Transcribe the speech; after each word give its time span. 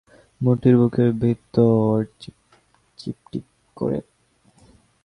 মতির 0.41 0.75
বুকের 0.77 1.09
ভিতর 1.21 1.93
চিপটিপ 2.99 3.45
করে। 3.77 3.99